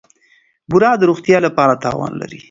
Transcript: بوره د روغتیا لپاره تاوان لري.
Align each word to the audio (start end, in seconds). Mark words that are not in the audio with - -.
بوره 0.69 0.91
د 0.97 1.01
روغتیا 1.09 1.37
لپاره 1.47 1.81
تاوان 1.83 2.13
لري. 2.21 2.39